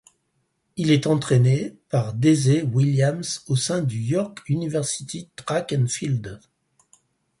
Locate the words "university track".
4.49-5.75